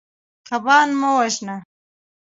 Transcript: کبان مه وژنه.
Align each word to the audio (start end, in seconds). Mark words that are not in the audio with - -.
کبان 0.47 0.87
مه 0.99 1.09
وژنه. 1.17 1.57